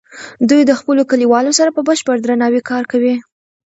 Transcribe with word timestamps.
دوی 0.49 0.61
د 0.67 0.71
خپلو 0.79 1.01
کلیوالو 1.11 1.51
سره 1.59 1.69
په 1.73 1.81
بشپړ 1.87 2.15
درناوي 2.21 2.61
کار 2.69 2.83
کوي. 2.91 3.15